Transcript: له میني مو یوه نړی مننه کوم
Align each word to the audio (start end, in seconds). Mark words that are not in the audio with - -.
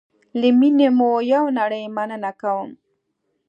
له 0.39 0.49
میني 0.59 0.87
مو 0.97 1.09
یوه 1.31 1.49
نړی 1.59 1.81
مننه 1.95 2.31
کوم 2.41 2.69